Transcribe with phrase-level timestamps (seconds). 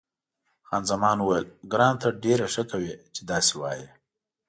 [0.67, 3.87] خان زمان وویل، ګرانه ته ډېره ښه کوې چې داسې وایې.